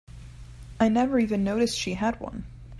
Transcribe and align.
I 0.79 0.89
never 0.89 1.19
even 1.19 1.43
noticed 1.43 1.77
she 1.77 1.93
had 1.93 2.19
one. 2.19 2.45